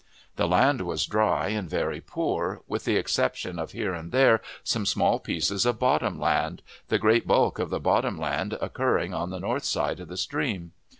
[0.35, 4.83] The land was dry and very poor, with the exception of here and there some
[4.83, 9.39] small pieces of bottom land, the great bulk of the bottom land occurring on the
[9.39, 10.71] north side of the stream.